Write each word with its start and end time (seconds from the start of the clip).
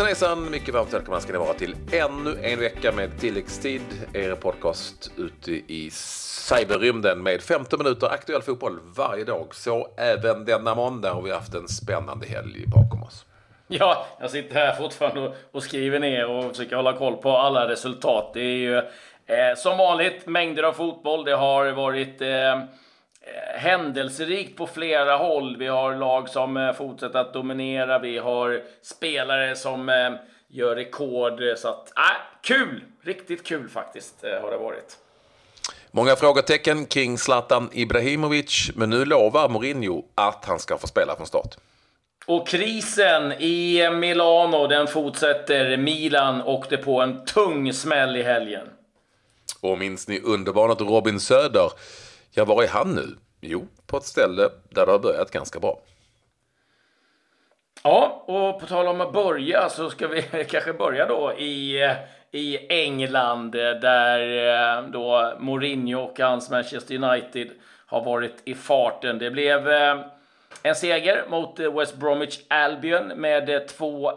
Hejsan 0.00 0.28
hejsan! 0.36 0.50
Mycket 0.50 0.74
varmt 0.74 0.92
välkomna 0.92 1.20
ska 1.20 1.32
ni 1.32 1.38
vara 1.38 1.54
till 1.54 1.76
ännu 1.92 2.36
en 2.42 2.58
vecka 2.60 2.92
med 2.92 3.20
tilläggstid. 3.20 3.82
Er 4.14 4.34
podcast 4.34 5.12
ute 5.16 5.52
i 5.52 5.90
cyberrymden 5.92 7.22
med 7.22 7.40
15 7.40 7.78
minuter 7.78 8.06
aktuell 8.06 8.42
fotboll 8.42 8.78
varje 8.96 9.24
dag. 9.24 9.54
Så 9.54 9.88
även 9.96 10.44
denna 10.44 10.74
måndag 10.74 11.12
har 11.12 11.22
vi 11.22 11.30
haft 11.30 11.54
en 11.54 11.68
spännande 11.68 12.26
helg 12.26 12.64
bakom 12.66 13.02
oss. 13.02 13.26
Ja, 13.68 14.06
jag 14.20 14.30
sitter 14.30 14.54
här 14.54 14.74
fortfarande 14.74 15.32
och 15.52 15.62
skriver 15.62 15.98
ner 16.00 16.30
och 16.30 16.50
försöker 16.50 16.76
hålla 16.76 16.92
koll 16.92 17.16
på 17.16 17.36
alla 17.36 17.68
resultat. 17.68 18.30
Det 18.34 18.40
är 18.40 18.56
ju 18.56 18.76
eh, 18.76 19.56
som 19.56 19.78
vanligt 19.78 20.26
mängder 20.26 20.62
av 20.62 20.72
fotboll. 20.72 21.24
Det 21.24 21.36
har 21.36 21.72
varit 21.72 22.20
eh, 22.20 22.62
händelserikt 23.54 24.56
på 24.56 24.66
flera 24.66 25.16
håll. 25.16 25.56
Vi 25.56 25.66
har 25.66 25.94
lag 25.94 26.28
som 26.28 26.56
eh, 26.56 26.72
fortsätter 26.72 27.18
att 27.18 27.32
dominera. 27.32 27.98
Vi 27.98 28.18
har 28.18 28.62
spelare 28.82 29.56
som 29.56 29.88
eh, 29.88 30.12
gör 30.48 30.76
rekord. 30.76 31.42
Så 31.56 31.68
att, 31.68 31.92
äh, 31.98 32.16
kul! 32.42 32.84
Riktigt 33.02 33.46
kul 33.46 33.68
faktiskt 33.68 34.24
eh, 34.24 34.42
har 34.42 34.50
det 34.50 34.56
varit. 34.56 34.98
Många 35.90 36.16
frågetecken 36.16 36.86
kring 36.86 37.18
Zlatan 37.18 37.70
Ibrahimovic, 37.72 38.70
men 38.74 38.90
nu 38.90 39.04
lovar 39.04 39.48
Mourinho 39.48 40.04
att 40.14 40.44
han 40.44 40.58
ska 40.58 40.78
få 40.78 40.86
spela 40.86 41.16
från 41.16 41.26
start. 41.26 41.56
Och 42.26 42.48
krisen 42.48 43.32
i 43.32 43.90
Milano, 43.90 44.66
den 44.66 44.86
fortsätter. 44.86 45.76
Milan 45.76 46.42
åkte 46.42 46.76
på 46.76 47.00
en 47.00 47.24
tung 47.24 47.72
smäll 47.72 48.16
i 48.16 48.22
helgen. 48.22 48.66
Och 49.60 49.78
minns 49.78 50.08
ni 50.08 50.20
underbarnet 50.20 50.80
Robin 50.80 51.20
Söder? 51.20 51.70
Ja, 52.34 52.44
var 52.44 52.62
är 52.62 52.68
han 52.68 52.94
nu? 52.94 53.16
Jo, 53.40 53.66
på 53.86 53.96
ett 53.96 54.04
ställe 54.04 54.42
där 54.68 54.86
det 54.86 54.92
har 54.92 54.98
börjat 54.98 55.30
ganska 55.30 55.60
bra. 55.60 55.78
Ja, 57.82 58.24
och 58.26 58.60
på 58.60 58.66
tal 58.66 58.86
om 58.86 59.00
att 59.00 59.12
börja 59.12 59.68
så 59.68 59.90
ska 59.90 60.08
vi 60.08 60.22
kanske 60.50 60.72
börja 60.72 61.06
då 61.06 61.32
i, 61.32 61.78
i 62.30 62.72
England 62.72 63.50
där 63.52 64.20
eh, 64.78 64.90
då 64.90 65.34
Mourinho 65.38 66.00
och 66.00 66.20
hans 66.20 66.50
Manchester 66.50 66.94
United 66.94 67.50
har 67.86 68.04
varit 68.04 68.42
i 68.44 68.54
farten. 68.54 69.18
Det 69.18 69.30
blev 69.30 69.68
eh, 69.68 70.00
en 70.62 70.74
seger 70.74 71.24
mot 71.28 71.60
eh, 71.60 71.78
West 71.78 71.96
Bromwich 71.96 72.40
Albion 72.48 73.08
med 73.08 73.48
eh, 73.48 73.60
2-1 73.60 74.14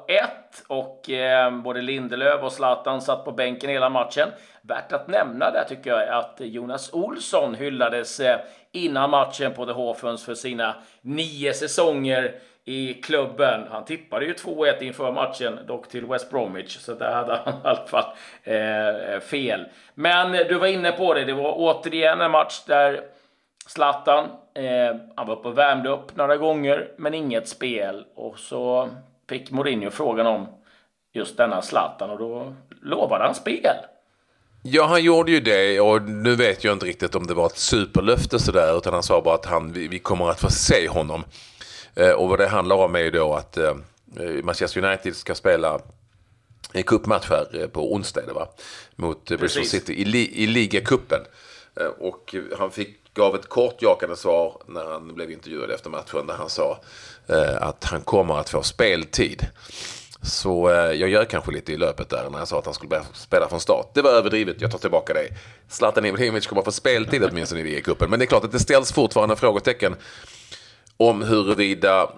och 0.67 1.09
eh, 1.09 1.51
både 1.51 1.81
Lindelöf 1.81 2.43
och 2.43 2.51
Zlatan 2.51 3.01
satt 3.01 3.25
på 3.25 3.31
bänken 3.31 3.69
hela 3.69 3.89
matchen. 3.89 4.29
Värt 4.61 4.91
att 4.91 5.07
nämna 5.07 5.51
där 5.51 5.63
tycker 5.69 5.89
jag 5.89 6.09
att 6.09 6.35
Jonas 6.37 6.93
Olsson 6.93 7.55
hyllades 7.55 8.19
eh, 8.19 8.39
innan 8.71 9.09
matchen 9.09 9.53
på 9.53 9.65
The 9.65 9.71
Hawthorns 9.71 10.25
för 10.25 10.35
sina 10.35 10.75
nio 11.01 11.53
säsonger 11.53 12.39
i 12.65 12.93
klubben. 12.93 13.67
Han 13.71 13.85
tippade 13.85 14.25
ju 14.25 14.33
2-1 14.33 14.81
inför 14.83 15.11
matchen, 15.11 15.59
dock 15.67 15.89
till 15.89 16.05
West 16.05 16.29
Bromwich, 16.29 16.77
så 16.77 16.93
där 16.93 17.11
hade 17.11 17.35
han 17.45 17.53
i 17.53 17.57
alla 17.63 17.87
fall 17.87 18.05
eh, 18.43 19.13
eh 19.13 19.19
fel. 19.19 19.65
Men 19.93 20.31
du 20.31 20.53
var 20.53 20.67
inne 20.67 20.91
på 20.91 21.13
det, 21.13 21.25
det 21.25 21.33
var 21.33 21.53
återigen 21.57 22.21
en 22.21 22.31
match 22.31 22.63
där 22.67 23.03
Zlatan, 23.67 24.25
eh, 24.53 24.95
han 25.15 25.27
var 25.27 25.35
uppe 25.35 25.47
och 25.47 25.57
värmde 25.57 25.89
upp 25.89 26.15
några 26.15 26.37
gånger, 26.37 26.91
men 26.97 27.13
inget 27.13 27.47
spel. 27.47 28.05
Och 28.15 28.39
så 28.39 28.89
fick 29.29 29.51
Mourinho 29.51 29.89
frågan 29.89 30.27
om 30.27 30.47
just 31.13 31.37
denna 31.37 31.61
Zlatan 31.61 32.09
och 32.09 32.19
då 32.19 32.53
lovade 32.81 33.23
han 33.23 33.35
spel. 33.35 33.75
Ja, 34.63 34.85
han 34.85 35.03
gjorde 35.03 35.31
ju 35.31 35.39
det 35.39 35.79
och 35.79 36.01
nu 36.01 36.35
vet 36.35 36.63
jag 36.63 36.73
inte 36.73 36.85
riktigt 36.85 37.15
om 37.15 37.27
det 37.27 37.33
var 37.33 37.45
ett 37.45 37.57
superlöfte 37.57 38.39
sådär 38.39 38.77
utan 38.77 38.93
han 38.93 39.03
sa 39.03 39.21
bara 39.21 39.35
att 39.35 39.45
han, 39.45 39.73
vi, 39.73 39.87
vi 39.87 39.99
kommer 39.99 40.29
att 40.29 40.39
få 40.39 40.49
se 40.49 40.87
honom. 40.87 41.23
Eh, 41.95 42.11
och 42.11 42.29
vad 42.29 42.39
det 42.39 42.47
handlar 42.47 42.75
om 42.75 42.95
är 42.95 42.99
ju 42.99 43.11
då 43.11 43.33
att 43.33 43.57
eh, 43.57 43.73
Manchester 44.43 44.85
United 44.85 45.15
ska 45.15 45.35
spela 45.35 45.79
en 46.73 46.83
cupmatch 46.83 47.29
här 47.29 47.61
eh, 47.61 47.67
på 47.67 47.93
onsdag 47.93 48.33
va? 48.35 48.47
mot 48.95 49.31
eh, 49.31 49.37
Bristol 49.37 49.65
City 49.65 49.93
i, 49.93 50.05
li, 50.05 50.43
i 50.43 50.47
ligacupen. 50.47 51.21
Eh, 51.79 51.85
och 51.85 52.35
han 52.57 52.71
fick, 52.71 52.97
gav 53.13 53.35
ett 53.35 53.49
kort 53.49 53.81
jakande 53.81 54.15
svar 54.15 54.57
när 54.65 54.85
han 54.85 55.15
blev 55.15 55.31
intervjuad 55.31 55.71
efter 55.71 55.89
matchen 55.89 56.27
där 56.27 56.33
han 56.33 56.49
sa 56.49 56.79
eh, 57.27 57.61
att 57.61 57.83
han 57.83 58.01
kommer 58.01 58.39
att 58.39 58.49
få 58.49 58.63
speltid. 58.63 59.47
Så 60.21 60.69
eh, 60.69 60.75
jag 60.75 61.09
gör 61.09 61.25
kanske 61.25 61.51
lite 61.51 61.73
i 61.73 61.77
löpet 61.77 62.09
där 62.09 62.29
när 62.29 62.39
jag 62.39 62.47
sa 62.47 62.59
att 62.59 62.65
han 62.65 62.73
skulle 62.73 62.89
börja 62.89 63.03
spela 63.13 63.49
från 63.49 63.59
start. 63.59 63.91
Det 63.93 64.01
var 64.01 64.11
överdrivet, 64.11 64.61
jag 64.61 64.71
tar 64.71 64.79
tillbaka 64.79 65.13
det. 65.13 65.27
Zlatan 65.69 66.05
Ibrahimovic 66.05 66.47
kommer 66.47 66.61
att 66.61 66.65
få 66.65 66.71
speltid 66.71 67.23
åtminstone 67.23 67.61
i 67.61 67.81
cupen. 67.81 68.09
Men 68.09 68.19
det 68.19 68.25
är 68.25 68.27
klart 68.27 68.43
att 68.43 68.51
det 68.51 68.59
ställs 68.59 68.91
fortfarande 68.91 69.35
frågetecken 69.35 69.95
om 70.97 71.21
huruvida 71.21 72.09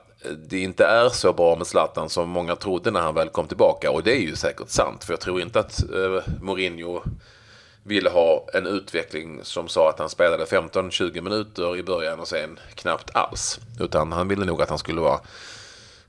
det 0.50 0.60
inte 0.60 0.86
är 0.86 1.10
så 1.10 1.34
bra 1.34 1.56
med 1.56 1.68
Zlatan 1.68 2.10
som 2.10 2.30
många 2.30 2.56
trodde 2.56 2.92
när 2.92 3.02
han 3.02 3.16
väl 3.16 3.30
kom 3.30 3.48
tillbaka. 3.48 3.92
Och 3.92 4.04
det 4.04 4.12
är 4.12 4.20
ju 4.20 4.36
säkert 4.36 4.70
sant, 4.70 5.04
för 5.04 5.14
jag 5.14 5.20
tror 5.20 5.42
inte 5.42 5.60
att 5.60 5.84
eh, 5.84 6.34
Mourinho 6.42 7.04
ville 7.88 8.10
ha 8.10 8.48
en 8.54 8.68
utveckling 8.68 9.40
som 9.44 9.68
sa 9.68 9.90
att 9.90 10.00
han 10.00 10.10
spelade 10.10 10.46
15-20 10.46 11.22
minuter 11.22 11.78
i 11.78 11.84
början 11.84 12.20
och 12.20 12.28
sen 12.28 12.60
knappt 12.76 13.16
alls. 13.16 13.60
Utan 13.80 14.12
han 14.12 14.28
ville 14.28 14.46
nog 14.46 14.62
att 14.62 14.70
han 14.70 14.78
skulle 14.78 15.02
vara 15.02 15.20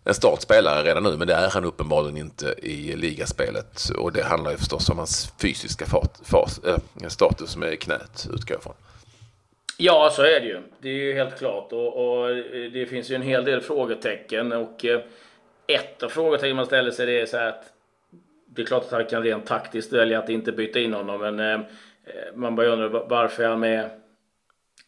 en 0.04 0.14
startspelare 0.14 0.82
redan 0.82 1.02
nu, 1.02 1.16
men 1.16 1.28
det 1.28 1.34
är 1.34 1.50
han 1.50 1.64
uppenbarligen 1.64 2.16
inte 2.16 2.54
i 2.62 2.96
ligaspelet. 2.96 3.90
Och 3.98 4.12
det 4.12 4.22
handlar 4.22 4.50
ju 4.50 4.56
förstås 4.56 4.90
om 4.90 4.98
hans 4.98 5.32
fysiska 5.42 5.86
fat, 5.86 6.20
fas, 6.24 6.60
äh, 6.64 7.08
status 7.08 7.56
med 7.56 7.80
knät, 7.80 8.28
utgår 8.34 8.54
jag 8.54 8.62
från. 8.62 8.74
Ja, 9.76 10.10
så 10.12 10.22
är 10.22 10.40
det 10.40 10.46
ju. 10.46 10.62
Det 10.80 10.88
är 10.88 10.92
ju 10.92 11.14
helt 11.14 11.38
klart. 11.38 11.72
Och, 11.72 12.18
och 12.18 12.30
eh, 12.30 12.70
det 12.72 12.86
finns 12.86 13.10
ju 13.10 13.14
en 13.14 13.22
hel 13.22 13.44
del 13.44 13.60
frågetecken. 13.60 14.52
Och 14.52 14.84
eh, 14.84 15.00
ett 15.66 16.02
av 16.02 16.08
frågetecknen 16.08 16.56
man 16.56 16.66
ställer 16.66 16.90
sig 16.90 17.06
det 17.06 17.20
är 17.20 17.26
så 17.26 17.36
här 17.36 17.48
att 17.48 17.64
det 18.56 18.62
är 18.62 18.66
klart 18.66 18.82
att 18.82 18.90
han 18.90 19.04
kan 19.04 19.22
rent 19.22 19.46
taktiskt 19.46 19.92
välja 19.92 20.18
att 20.18 20.28
inte 20.28 20.52
byta 20.52 20.78
in 20.78 20.94
honom, 20.94 21.20
men 21.20 21.40
eh, 21.40 21.66
man 22.34 22.56
börjar 22.56 22.72
undra 22.72 22.88
varför 22.88 23.42
är 23.42 23.48
han 23.48 23.60
med 23.60 23.90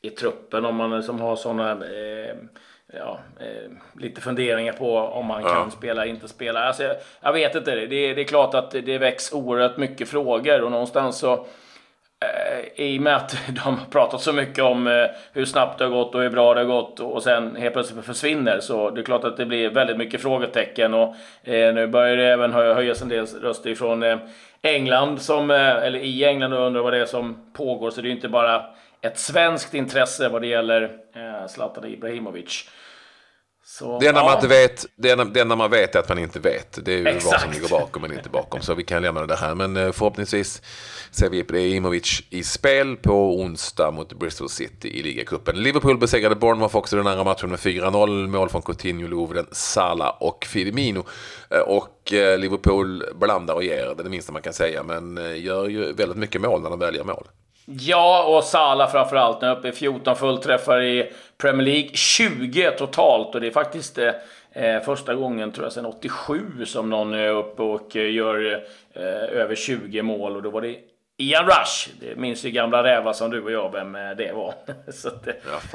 i 0.02 0.10
truppen 0.10 0.64
om 0.64 0.76
man 0.76 0.96
liksom 0.96 1.20
har 1.20 1.36
sådana 1.36 1.70
eh, 1.70 2.34
ja, 2.92 3.20
eh, 3.40 3.70
lite 4.00 4.20
funderingar 4.20 4.72
på 4.72 4.98
om 4.98 5.26
man 5.26 5.42
ja. 5.42 5.48
kan 5.48 5.70
spela 5.70 6.02
eller 6.02 6.12
inte 6.12 6.28
spela. 6.28 6.60
Alltså, 6.60 6.82
jag, 6.82 6.96
jag 7.20 7.32
vet 7.32 7.54
inte. 7.54 7.74
Det, 7.74 7.86
det 8.14 8.20
är 8.20 8.24
klart 8.24 8.54
att 8.54 8.70
det 8.70 8.98
väcks 8.98 9.32
oerhört 9.32 9.76
mycket 9.76 10.08
frågor 10.08 10.62
och 10.62 10.70
någonstans 10.70 11.18
så 11.18 11.46
Eh, 12.58 12.84
i 12.84 12.98
och 12.98 13.02
med 13.02 13.16
att 13.16 13.36
de 13.48 13.78
har 13.78 13.86
pratat 13.90 14.20
så 14.20 14.32
mycket 14.32 14.64
om 14.64 14.86
eh, 14.86 15.06
hur 15.32 15.44
snabbt 15.44 15.78
det 15.78 15.84
har 15.84 15.90
gått 15.90 16.14
och 16.14 16.22
hur 16.22 16.30
bra 16.30 16.54
det 16.54 16.60
har 16.60 16.66
gått 16.66 17.00
och 17.00 17.22
sen 17.22 17.56
helt 17.56 17.72
plötsligt 17.72 18.04
försvinner 18.04 18.60
så 18.60 18.90
det 18.90 19.00
är 19.00 19.04
klart 19.04 19.24
att 19.24 19.36
det 19.36 19.46
blir 19.46 19.70
väldigt 19.70 19.96
mycket 19.96 20.22
frågetecken 20.22 20.94
och 20.94 21.14
eh, 21.44 21.74
nu 21.74 21.86
börjar 21.86 22.16
det 22.16 22.26
även 22.26 22.52
höjas 22.52 23.02
en 23.02 23.08
del 23.08 23.26
röster 23.26 23.70
ifrån 23.70 24.04
England 24.62 25.22
som, 25.22 25.50
eller 25.50 25.98
i 25.98 26.24
England 26.24 26.52
och 26.52 26.66
undrar 26.66 26.82
vad 26.82 26.92
det 26.92 26.98
är 26.98 27.06
som 27.06 27.52
pågår 27.52 27.90
så 27.90 28.00
det 28.00 28.08
är 28.08 28.10
inte 28.10 28.28
bara 28.28 28.64
ett 29.00 29.18
svenskt 29.18 29.74
intresse 29.74 30.28
vad 30.28 30.42
det 30.42 30.48
gäller 30.48 30.90
Zlatan 31.48 31.84
Ibrahimovic. 31.84 32.70
Så, 33.70 33.98
det, 33.98 34.06
enda 34.06 34.20
ja. 34.20 34.24
man 34.24 34.34
inte 34.34 34.48
vet, 34.48 34.86
det, 34.96 35.10
enda, 35.10 35.24
det 35.24 35.40
enda 35.40 35.56
man 35.56 35.70
vet 35.70 35.94
är 35.94 35.98
att 35.98 36.08
man 36.08 36.18
inte 36.18 36.40
vet. 36.40 36.84
Det 36.84 36.92
är 36.92 36.98
ju 36.98 37.06
Exakt. 37.06 37.24
vad 37.24 37.40
som 37.40 37.50
ligger 37.50 37.68
bakom 37.68 38.02
men 38.02 38.12
inte 38.12 38.28
bakom. 38.28 38.60
Så 38.60 38.74
vi 38.74 38.84
kan 38.84 39.02
lämna 39.02 39.26
det 39.26 39.36
här. 39.36 39.54
Men 39.54 39.76
eh, 39.76 39.92
förhoppningsvis 39.92 40.62
ser 41.10 41.30
vi 41.30 41.38
Ibrahimovic 41.38 42.22
i 42.30 42.42
spel 42.42 42.96
på 42.96 43.40
onsdag 43.40 43.90
mot 43.90 44.12
Bristol 44.12 44.48
City 44.48 44.88
i 44.88 45.02
ligacupen. 45.02 45.62
Liverpool 45.62 45.98
besegrade 45.98 46.34
Bournemouth 46.34 46.76
också 46.76 46.96
den 46.96 47.06
andra 47.06 47.24
matchen 47.24 47.50
med 47.50 47.58
4-0. 47.58 48.26
Mål 48.26 48.48
från 48.48 48.62
Coutinho, 48.62 49.08
Lovren, 49.08 49.46
Sala 49.52 50.10
och 50.10 50.44
Firmino. 50.44 51.04
Eh, 51.50 51.60
och 51.60 52.12
eh, 52.12 52.38
Liverpool 52.38 53.04
blandar 53.14 53.54
och 53.54 53.64
ger, 53.64 53.84
det 53.84 54.00
är 54.00 54.04
det 54.04 54.10
minsta 54.10 54.32
man 54.32 54.42
kan 54.42 54.52
säga. 54.52 54.82
Men 54.82 55.16
gör 55.36 55.68
ju 55.68 55.92
väldigt 55.92 56.18
mycket 56.18 56.40
mål 56.40 56.62
när 56.62 56.70
de 56.70 56.78
väljer 56.78 57.04
mål. 57.04 57.28
Ja, 57.70 58.24
och 58.24 58.44
Salah 58.44 58.90
framförallt. 58.90 59.40
Nu 59.40 59.48
uppe 59.48 59.68
i 59.68 59.72
14 59.72 60.16
fullträffar 60.16 60.82
i 60.82 61.12
Premier 61.38 61.66
League. 61.66 61.90
20 61.94 62.70
totalt 62.70 63.34
och 63.34 63.40
det 63.40 63.46
är 63.46 63.50
faktiskt 63.50 63.98
eh, 63.98 64.12
eh 64.52 64.82
första 64.82 65.14
gången, 65.14 65.52
tror 65.52 65.66
jag, 65.66 65.72
sedan 65.72 65.86
87 65.86 66.64
som 66.64 66.90
någon 66.90 67.14
är 67.14 67.30
uppe 67.30 67.62
och 67.62 67.96
eh, 67.96 68.12
gör 68.12 68.64
eh, 68.92 69.02
över 69.40 69.54
20 69.54 70.02
mål. 70.02 70.36
Och 70.36 70.42
då 70.42 70.50
var 70.50 70.60
det 70.60 70.76
Ian 71.20 71.46
Rush, 71.46 71.88
det 72.00 72.16
minns 72.16 72.44
ju 72.44 72.50
gamla 72.50 72.84
rävar 72.84 73.12
som 73.12 73.30
du 73.30 73.42
och 73.42 73.52
jag 73.52 73.72
vem 73.72 73.94
eh, 73.94 74.10
det 74.16 74.32
var. 74.32 74.54
så 74.92 75.08
att, 75.08 75.28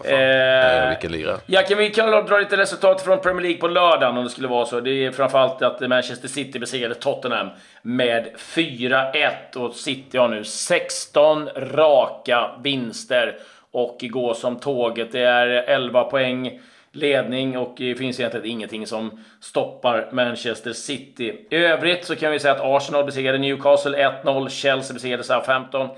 ja. 0.04 0.10
Eh, 0.10 0.90
vilken 0.90 1.12
lira. 1.12 1.38
Ja, 1.46 1.62
kan 1.62 1.78
vi 1.78 1.90
kan 1.90 2.26
dra 2.26 2.38
lite 2.38 2.58
resultat 2.58 3.02
från 3.02 3.20
Premier 3.20 3.42
League 3.42 3.60
på 3.60 3.68
lördagen 3.68 4.18
om 4.18 4.24
det 4.24 4.30
skulle 4.30 4.48
vara 4.48 4.66
så. 4.66 4.80
Det 4.80 5.06
är 5.06 5.12
framförallt 5.12 5.62
att 5.62 5.90
Manchester 5.90 6.28
City 6.28 6.60
besegrade 6.60 6.96
Tottenham 6.96 7.50
med 7.82 8.28
4-1 8.38 9.56
och 9.56 9.76
City 9.76 10.18
har 10.18 10.28
nu 10.28 10.44
16 10.44 11.50
raka 11.56 12.52
vinster 12.64 13.38
och 13.72 13.98
går 14.02 14.34
som 14.34 14.60
tåget. 14.60 15.12
Det 15.12 15.24
är 15.24 15.48
11 15.48 16.04
poäng 16.04 16.60
ledning 16.94 17.58
och 17.58 17.74
det 17.78 17.96
finns 17.96 18.20
egentligen 18.20 18.48
ingenting 18.48 18.88
som 18.88 19.24
stoppar 19.42 20.10
Manchester 20.12 20.74
City. 20.74 21.48
I 21.50 21.56
övrigt 21.56 22.06
så 22.06 22.16
kan 22.16 22.32
vi 22.32 22.40
säga 22.40 22.54
att 22.54 22.62
Arsenal 22.62 23.06
besegrade 23.06 23.38
Newcastle 23.38 23.98
1-0, 24.24 24.50
Chelsea 24.50 24.94
besegrade 24.94 25.24
Southampton 25.24 25.90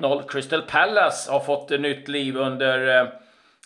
1-0. 0.00 0.28
Crystal 0.28 0.62
Palace 0.62 1.32
har 1.32 1.40
fått 1.40 1.70
ett 1.70 1.80
nytt 1.80 2.08
liv 2.08 2.36
under 2.36 3.00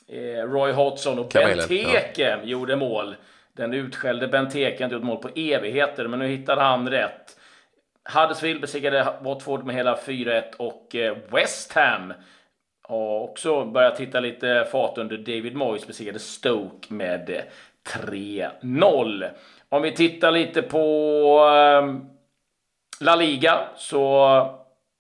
eh, 0.08 0.44
Roy 0.44 0.72
Hodgson 0.72 1.18
och 1.18 1.28
Benteke 1.34 2.22
ja. 2.22 2.38
gjorde 2.42 2.76
mål. 2.76 3.14
Den 3.56 3.74
utskällde 3.74 4.28
Benteke 4.28 4.84
inte 4.84 4.94
gjort 4.94 5.04
mål 5.04 5.16
på 5.16 5.28
evigheter, 5.34 6.08
men 6.08 6.18
nu 6.18 6.26
hittade 6.26 6.62
han 6.62 6.88
rätt. 6.90 7.36
Huddersfield 8.14 8.60
besegrade 8.60 9.12
Watford 9.20 9.64
med 9.64 9.74
hela 9.74 9.96
4-1 9.96 10.42
och 10.56 10.96
eh, 10.96 11.16
West 11.32 11.72
Ham 11.72 12.12
har 12.90 13.20
också 13.20 13.64
börjat 13.64 14.00
hitta 14.00 14.20
lite 14.20 14.66
fart 14.72 14.98
under 14.98 15.16
David 15.16 15.56
Moyes 15.56 15.86
besegrade 15.86 16.18
Stoke 16.18 16.94
med 16.94 17.42
3-0. 18.04 19.28
Om 19.68 19.82
vi 19.82 19.92
tittar 19.92 20.30
lite 20.30 20.62
på 20.62 21.38
ehm, 21.54 22.00
La 23.00 23.16
Liga 23.16 23.58
så 23.76 24.00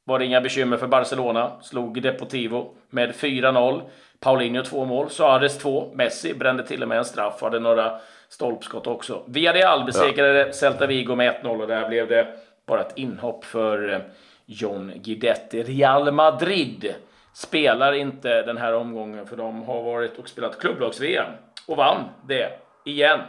var 0.04 0.18
det 0.18 0.24
inga 0.24 0.40
bekymmer 0.40 0.76
för 0.76 0.86
Barcelona. 0.86 1.52
Slog 1.62 2.02
Deportivo 2.02 2.74
med 2.90 3.14
4-0. 3.14 3.80
Paulinho 4.20 4.62
två 4.62 4.84
mål, 4.84 5.10
Suarez 5.10 5.58
två. 5.58 5.90
Messi 5.94 6.34
brände 6.34 6.66
till 6.66 6.82
och 6.82 6.88
med 6.88 6.98
en 6.98 7.04
straff, 7.04 7.42
hade 7.42 7.60
några 7.60 8.00
stolpskott 8.28 8.86
också. 8.86 9.22
Villarreal 9.26 9.84
besegrade 9.84 10.38
ja. 10.38 10.52
Celta 10.52 10.86
Vigo 10.86 11.14
med 11.14 11.34
1-0 11.42 11.60
och 11.60 11.68
där 11.68 11.88
blev 11.88 12.08
det 12.08 12.26
bara 12.66 12.80
ett 12.80 12.98
inhopp 12.98 13.44
för 13.44 13.92
eh, 13.92 14.00
John 14.46 14.92
Guidetti. 14.96 15.62
Real 15.62 16.12
Madrid 16.12 16.94
spelar 17.32 17.92
inte 17.92 18.42
den 18.42 18.56
här 18.56 18.74
omgången 18.74 19.26
för 19.26 19.36
de 19.36 19.62
har 19.62 19.82
varit 19.82 20.18
och 20.18 20.28
spelat 20.28 20.60
klubblags-VM 20.60 21.32
och 21.66 21.76
vann 21.76 22.04
det 22.26 22.52
igen. 22.84 23.20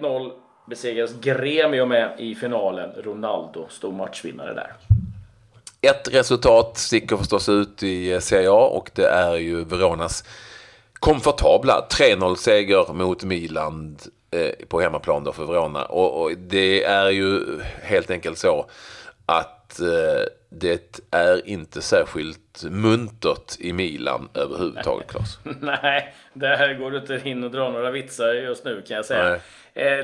1-0 0.00 0.32
besegras 0.66 1.12
Gremio 1.20 1.86
med 1.86 2.14
i 2.18 2.34
finalen. 2.34 2.90
Ronaldo 2.96 3.66
stor 3.68 3.92
matchvinnare 3.92 4.54
där. 4.54 4.72
Ett 5.80 6.14
resultat 6.14 6.78
sticker 6.78 7.16
förstås 7.16 7.48
ut 7.48 7.82
i 7.82 8.12
eh, 8.12 8.18
Serie 8.18 8.50
A 8.50 8.70
och 8.72 8.90
det 8.94 9.06
är 9.06 9.34
ju 9.34 9.64
Veronas 9.64 10.24
komfortabla 10.92 11.86
3-0 11.90 12.34
seger 12.34 12.92
mot 12.92 13.24
Milan 13.24 13.98
eh, 14.30 14.66
på 14.68 14.80
hemmaplan 14.80 15.24
då 15.24 15.32
för 15.32 15.46
Verona. 15.46 15.84
Och, 15.84 16.22
och, 16.22 16.32
det 16.38 16.84
är 16.84 17.10
ju 17.10 17.60
helt 17.82 18.10
enkelt 18.10 18.38
så 18.38 18.66
att 19.26 19.57
eh, 19.80 20.24
det 20.48 21.00
är 21.10 21.48
inte 21.48 21.82
särskilt 21.82 22.64
muntert 22.70 23.60
i 23.60 23.72
Milan 23.72 24.28
överhuvudtaget, 24.34 25.10
Claes. 25.10 25.38
Nej, 25.60 26.14
där 26.32 26.74
går 26.74 26.90
du 26.90 26.98
inte 26.98 27.20
in 27.24 27.44
och 27.44 27.50
dra 27.50 27.70
några 27.70 27.90
vitsar 27.90 28.32
just 28.32 28.64
nu 28.64 28.82
kan 28.88 28.96
jag 28.96 29.04
säga. 29.04 29.28
Nej. 29.28 29.40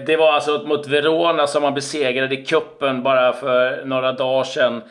Det 0.07 0.17
var 0.17 0.33
alltså 0.33 0.63
mot 0.67 0.87
Verona 0.87 1.47
som 1.47 1.63
man 1.63 1.75
besegrade 1.75 2.35
i 2.35 2.45
kuppen 2.45 3.03
bara 3.03 3.33
för 3.33 3.85
några 3.85 4.13
dagar 4.13 4.45
sedan. 4.45 4.83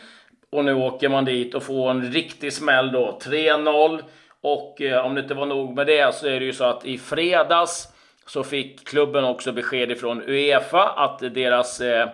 Och 0.49 0.65
nu 0.65 0.73
åker 0.73 1.09
man 1.09 1.25
dit 1.25 1.55
och 1.55 1.63
får 1.63 1.91
en 1.91 2.11
riktig 2.11 2.53
smäll 2.53 2.91
då. 2.91 3.19
3-0. 3.23 4.01
Och 4.41 4.81
eh, 4.81 5.05
om 5.05 5.15
det 5.15 5.21
inte 5.21 5.33
var 5.33 5.45
nog 5.45 5.75
med 5.75 5.87
det 5.87 6.15
så 6.15 6.27
är 6.27 6.39
det 6.39 6.45
ju 6.45 6.53
så 6.53 6.63
att 6.63 6.85
i 6.85 6.97
fredags 6.97 7.87
så 8.25 8.43
fick 8.43 8.87
klubben 8.87 9.23
också 9.23 9.51
besked 9.51 9.91
ifrån 9.91 10.21
Uefa 10.27 10.89
att 10.89 11.19
deras 11.19 11.81
eh, 11.81 12.09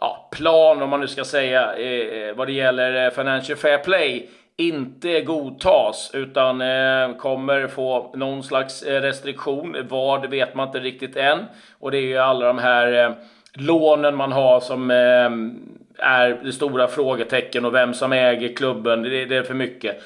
ja, 0.00 0.28
plan, 0.32 0.82
om 0.82 0.90
man 0.90 1.00
nu 1.00 1.08
ska 1.08 1.24
säga, 1.24 1.76
eh, 1.76 2.34
vad 2.34 2.46
det 2.48 2.52
gäller 2.52 3.04
eh, 3.04 3.10
Financial 3.10 3.58
Fair 3.58 3.78
Play 3.78 4.28
inte 4.56 5.20
godtas 5.20 6.10
utan 6.14 6.60
eh, 6.60 7.16
kommer 7.16 7.66
få 7.66 8.12
någon 8.14 8.42
slags 8.42 8.82
eh, 8.82 9.00
restriktion. 9.00 9.76
Vad 9.88 10.30
vet 10.30 10.54
man 10.54 10.66
inte 10.68 10.78
riktigt 10.78 11.16
än. 11.16 11.38
Och 11.78 11.90
det 11.90 11.98
är 11.98 12.02
ju 12.02 12.18
alla 12.18 12.46
de 12.46 12.58
här 12.58 13.04
eh, 13.04 13.12
lånen 13.54 14.16
man 14.16 14.32
har 14.32 14.60
som 14.60 14.90
eh, 14.90 16.06
är 16.06 16.40
det 16.44 16.52
stora 16.52 16.88
frågetecken 16.88 17.64
och 17.64 17.74
vem 17.74 17.94
som 17.94 18.12
äger 18.12 18.56
klubben. 18.56 19.02
Det, 19.02 19.24
det 19.24 19.36
är 19.36 19.42
för 19.42 19.54
mycket. 19.54 20.02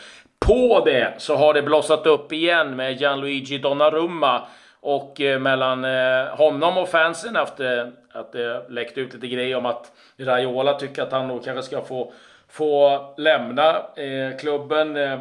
På 0.46 0.82
det 0.84 1.14
så 1.18 1.36
har 1.36 1.54
det 1.54 1.62
blossat 1.62 2.06
upp 2.06 2.32
igen 2.32 2.76
med 2.76 3.00
Gianluigi 3.00 3.58
Donnarumma 3.58 4.42
och 4.80 5.20
eh, 5.20 5.38
mellan 5.38 5.84
eh, 5.84 6.26
honom 6.26 6.78
och 6.78 6.88
fansen 6.88 7.36
efter 7.36 7.92
att 8.12 8.32
det 8.32 8.68
läckte 8.68 9.00
ut 9.00 9.14
lite 9.14 9.28
grejer 9.28 9.56
om 9.56 9.66
att 9.66 9.92
Raiola 10.16 10.74
tycker 10.74 11.02
att 11.02 11.12
han 11.12 11.28
nog 11.28 11.44
kanske 11.44 11.62
ska 11.62 11.82
få, 11.82 12.12
få 12.48 13.00
lämna 13.16 13.76
eh, 13.96 14.36
klubben 14.38 14.96
eh, 14.96 15.20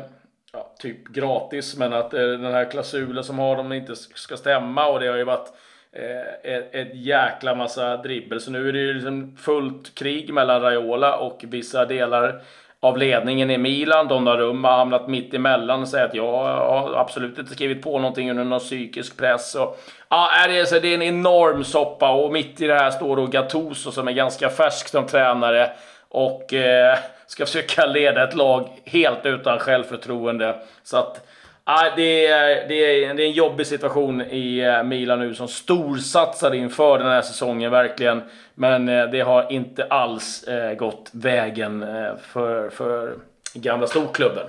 ja, 0.54 0.72
typ 0.80 1.08
gratis 1.08 1.78
men 1.78 1.94
att 1.94 2.14
eh, 2.14 2.20
den 2.20 2.54
här 2.54 2.72
klausulen 2.72 3.24
som 3.24 3.40
har 3.40 3.56
dem 3.56 3.74
inte 3.74 3.96
ska 3.96 4.38
stämma 4.38 4.88
och 4.88 5.00
det 5.00 5.08
har 5.08 5.18
ju 5.18 5.24
varit 5.24 5.54
eh, 5.92 6.54
ett, 6.54 6.76
ett 6.76 6.90
jäkla 6.94 7.56
massa 7.56 7.98
dribbel. 7.98 8.42
Så 8.42 8.52
nu 8.52 8.70
är 8.70 8.74
det 8.74 8.80
ju 8.80 8.94
liksom 8.94 9.38
fullt 9.38 9.96
krig 9.96 10.34
mellan 10.34 10.62
Raiola 10.62 11.18
och 11.18 11.44
vissa 11.48 11.86
delar 11.86 12.42
av 12.84 12.98
ledningen 12.98 13.52
i 13.52 13.58
Milan. 13.58 14.08
Donnarumma 14.08 14.72
har 14.72 14.78
hamnat 14.78 15.08
mitt 15.08 15.34
emellan 15.34 15.82
och 15.82 15.88
säger 15.88 16.06
att 16.06 16.14
jag 16.14 16.32
har 16.54 16.94
absolut 16.96 17.40
inte 17.40 17.54
skrivit 17.54 17.82
på 17.82 18.00
någonting 18.00 18.30
under 18.30 18.44
någon 18.44 18.60
psykisk 18.60 19.18
press. 19.18 19.56
Och, 19.56 19.80
ja, 20.10 20.30
det, 20.48 20.60
är, 20.60 20.66
så 20.66 20.80
det 20.80 20.88
är 20.88 20.94
en 20.94 21.02
enorm 21.02 21.64
soppa 21.64 22.12
och 22.12 22.32
mitt 22.34 22.62
i 22.62 22.68
det 22.68 22.76
här 22.76 22.92
står 22.92 23.16
då 23.16 23.26
Gattuso 23.26 23.92
som 23.92 24.08
är 24.08 24.12
ganska 24.12 24.50
färsk 24.50 24.88
som 24.88 25.06
tränare 25.06 25.72
och 26.10 26.54
eh, 26.54 26.98
ska 27.28 27.46
försöka 27.46 27.86
leda 27.86 28.24
ett 28.24 28.36
lag 28.36 28.70
helt 28.86 29.26
utan 29.26 29.60
självförtroende. 29.60 30.56
Så 30.84 30.98
att 30.98 31.28
Ah, 31.64 31.96
det, 31.96 32.28
är, 32.28 32.68
det, 32.68 33.04
är, 33.06 33.14
det 33.14 33.24
är 33.24 33.28
en 33.28 33.32
jobbig 33.32 33.68
situation 33.68 34.22
i 34.22 34.60
eh, 34.60 34.84
Milan 34.84 35.20
nu 35.20 35.36
som 35.36 35.48
storsatsar 35.48 36.54
inför 36.54 36.98
den 36.98 37.08
här 37.08 37.22
säsongen 37.22 37.72
verkligen. 37.72 38.22
Men 38.56 38.90
eh, 38.90 39.06
det 39.06 39.22
har 39.22 39.52
inte 39.52 39.86
alls 39.86 40.44
eh, 40.44 40.74
gått 40.74 41.10
vägen 41.12 41.84
eh, 41.84 42.18
för, 42.32 42.70
för 42.70 43.16
gamla 43.54 43.88
storklubben. 43.88 44.48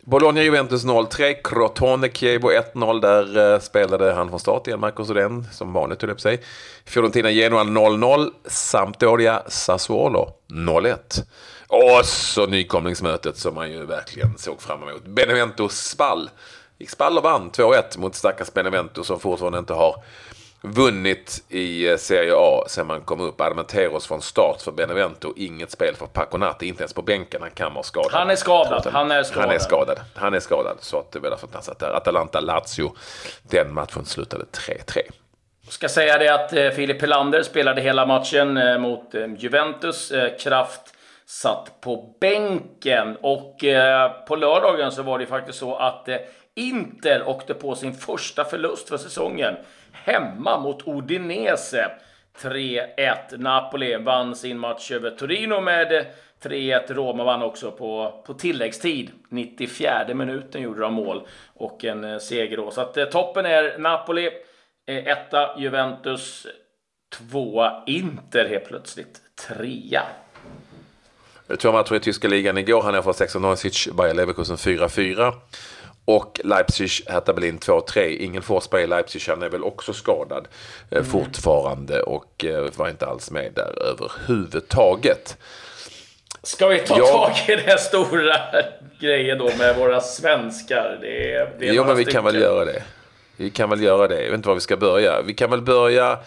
Bologna-Juventus 0.00 0.84
0-3, 0.84 1.42
Crotone-Chievo 1.42 2.62
1-0. 2.74 3.00
Där 3.00 3.52
eh, 3.52 3.60
spelade 3.60 4.12
han 4.12 4.28
från 4.28 4.40
start 4.40 4.66
igen, 4.66 4.80
Marcos 4.80 5.10
Odén, 5.10 5.44
som 5.52 5.72
vanligt 5.72 6.02
höll 6.02 6.10
jag 6.10 6.16
på 6.16 6.20
sig. 6.20 6.40
Fiorentina-Genoa 6.84 7.64
0-0, 7.64 8.30
Sampdoria-Sassuolo 8.44 10.28
0-1. 10.48 10.96
Och 11.68 12.04
så 12.04 12.46
nykomlingsmötet 12.46 13.36
som 13.36 13.54
man 13.54 13.72
ju 13.72 13.86
verkligen 13.86 14.38
såg 14.38 14.62
fram 14.62 14.82
emot. 14.82 15.04
Benevento 15.04 15.68
Spall. 15.68 16.30
Gick 16.78 16.90
Spall 16.90 17.18
och 17.18 17.24
vann 17.24 17.50
2-1 17.50 17.98
mot 17.98 18.14
stackars 18.14 18.52
Benevento 18.52 19.04
som 19.04 19.20
fortfarande 19.20 19.58
inte 19.58 19.72
har 19.72 20.02
vunnit 20.60 21.44
i 21.48 21.88
eh, 21.88 21.96
Serie 21.96 22.34
A 22.36 22.64
sen 22.66 22.86
man 22.86 23.00
kom 23.00 23.20
upp. 23.20 23.40
Armenteros 23.40 24.06
från 24.06 24.22
start 24.22 24.62
för 24.62 24.72
Benevento. 24.72 25.32
Inget 25.36 25.70
spel 25.70 25.94
för 25.96 26.06
Paconati, 26.06 26.66
inte 26.66 26.82
ens 26.82 26.92
på 26.92 27.02
bänken. 27.02 27.42
Han 27.42 27.50
kan 27.50 27.74
vara 27.74 27.84
skadad. 27.84 28.12
Han 28.12 28.30
är 28.30 28.36
skadad. 28.36 28.86
Han 28.92 29.10
är 29.10 29.22
skadad. 29.22 29.46
Han 29.46 29.54
är 29.54 29.58
skadad. 29.58 30.00
Han 30.14 30.34
är 30.34 30.40
skadad. 30.40 30.76
Så 30.80 30.98
att 30.98 31.12
det 31.12 31.18
är 31.18 31.20
väl 31.20 31.36
fantastiskt. 31.36 31.82
Atalanta-Lazio. 31.82 32.92
Den 33.42 33.74
matchen 33.74 34.04
slutade 34.04 34.44
3-3. 34.44 35.00
Ska 35.68 35.88
säga 35.88 36.18
det 36.18 36.34
att 36.34 36.52
eh, 36.52 36.70
Filip 36.70 37.00
Helander 37.00 37.42
spelade 37.42 37.80
hela 37.80 38.06
matchen 38.06 38.56
eh, 38.56 38.78
mot 38.78 39.14
Juventus. 39.38 40.12
Kraft 40.40 40.95
satt 41.26 41.80
på 41.80 42.16
bänken. 42.20 43.16
Och 43.20 43.64
eh, 43.64 44.10
på 44.10 44.36
lördagen 44.36 44.92
så 44.92 45.02
var 45.02 45.18
det 45.18 45.26
faktiskt 45.26 45.58
så 45.58 45.76
att 45.76 46.08
eh, 46.08 46.16
Inter 46.54 47.28
åkte 47.28 47.54
på 47.54 47.74
sin 47.74 47.94
första 47.94 48.44
förlust 48.44 48.88
för 48.88 48.96
säsongen 48.96 49.54
hemma 49.92 50.58
mot 50.58 50.86
Udinese. 50.86 51.90
3-1. 52.42 53.16
Napoli 53.36 53.96
vann 53.96 54.36
sin 54.36 54.58
match 54.58 54.90
över 54.90 55.10
Torino 55.10 55.60
med 55.60 55.92
eh, 55.92 56.04
3-1. 56.42 56.92
Roma 56.92 57.24
vann 57.24 57.42
också 57.42 57.70
på, 57.70 58.22
på 58.26 58.34
tilläggstid. 58.34 59.10
94 59.28 60.14
minuten 60.14 60.62
gjorde 60.62 60.80
de 60.80 60.94
mål 60.94 61.26
och 61.54 61.84
en 61.84 62.04
eh, 62.04 62.18
seger 62.18 62.56
då. 62.56 62.70
Så 62.70 62.80
att 62.80 62.96
eh, 62.96 63.04
toppen 63.04 63.46
är 63.46 63.78
Napoli, 63.78 64.30
eh, 64.86 65.06
etta 65.06 65.58
Juventus, 65.58 66.46
tvåa 67.18 67.82
Inter 67.86 68.48
helt 68.48 68.64
plötsligt, 68.64 69.20
trea. 69.48 70.02
Två 71.58 71.72
matcher 71.72 71.94
i 71.94 72.00
tyska 72.00 72.28
ligan 72.28 72.58
igår. 72.58 72.82
Han 72.82 72.94
är 72.94 73.02
för 73.02 73.12
16 73.12 73.42
Neusic, 73.42 73.88
Bayer 73.92 74.14
Leverkusen 74.14 74.56
4-4. 74.56 75.32
Och 76.04 76.40
Leipzig, 76.44 76.90
Hertha 77.06 77.32
Berlin 77.32 77.58
2-3. 77.58 78.06
Ingen 78.06 78.42
Forsberg 78.42 78.82
i 78.82 78.86
Leipzig, 78.86 79.22
han 79.28 79.42
är 79.42 79.48
väl 79.48 79.64
också 79.64 79.92
skadad 79.92 80.48
eh, 80.90 80.98
mm. 80.98 81.10
fortfarande 81.10 82.02
och 82.02 82.44
eh, 82.44 82.70
var 82.76 82.88
inte 82.88 83.06
alls 83.06 83.30
med 83.30 83.52
där 83.54 83.82
överhuvudtaget. 83.82 85.36
Ska 86.42 86.66
vi 86.66 86.78
ta 86.78 86.98
ja. 86.98 87.06
tag 87.06 87.58
i 87.58 87.62
den 87.66 87.78
stora 87.78 88.36
grejen 89.00 89.38
då 89.38 89.50
med 89.58 89.76
våra 89.76 90.00
svenskar? 90.00 90.98
Det 91.00 91.34
är, 91.34 91.52
det 91.58 91.68
är 91.68 91.72
jo, 91.72 91.84
men 91.84 91.96
vi 91.96 92.02
stycken. 92.02 92.22
kan 92.22 92.32
väl 92.32 92.42
göra 92.42 92.64
det. 92.64 92.82
Vi 93.36 93.50
kan 93.50 93.70
väl 93.70 93.82
göra 93.82 94.08
det. 94.08 94.22
Jag 94.22 94.30
vet 94.30 94.34
inte 94.34 94.48
var 94.48 94.54
vi 94.54 94.60
ska 94.60 94.76
börja. 94.76 95.22
Vi 95.22 95.34
kan 95.34 95.50
väl 95.50 95.62
börja 95.62 96.18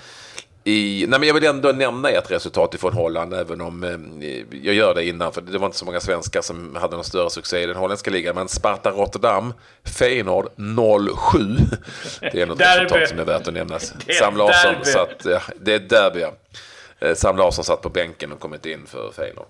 i, 0.69 1.05
nej 1.07 1.19
men 1.19 1.27
jag 1.27 1.33
vill 1.33 1.45
ändå 1.45 1.71
nämna 1.71 2.09
ett 2.09 2.31
resultat 2.31 2.73
ifrån 2.73 2.93
Holland, 2.93 3.33
även 3.33 3.61
om 3.61 3.83
eh, 3.83 4.59
jag 4.63 4.75
gör 4.75 4.95
det 4.95 5.05
innan, 5.05 5.33
för 5.33 5.41
det 5.41 5.57
var 5.57 5.65
inte 5.65 5.77
så 5.77 5.85
många 5.85 5.99
svenskar 5.99 6.41
som 6.41 6.75
hade 6.75 6.95
någon 6.95 7.03
större 7.03 7.29
succé 7.29 7.63
i 7.63 7.65
den 7.65 7.75
holländska 7.75 8.11
ligan. 8.11 8.35
Men 8.35 8.47
Sparta 8.47 8.91
Rotterdam, 8.91 9.53
Feyenoord 9.99 10.49
0-7. 10.55 11.57
Det 12.31 12.41
är 12.41 12.45
något 12.45 12.61
resultat 12.61 13.09
som 13.09 13.19
är 13.19 13.25
värt 13.25 13.47
att 13.47 13.53
nämnas. 13.53 13.93
Sam 14.19 14.37
Larsson, 14.37 14.75
satt, 14.85 15.25
ja, 15.25 15.41
det 15.55 15.73
är 15.73 15.79
derby. 15.79 16.19
Ja. 16.19 16.31
Eh, 16.99 17.15
Sam 17.15 17.37
Larsson 17.37 17.63
satt 17.63 17.81
på 17.81 17.89
bänken 17.89 18.31
och 18.31 18.39
kommit 18.39 18.65
in 18.65 18.85
för 18.85 19.11
Feyenoord. 19.11 19.47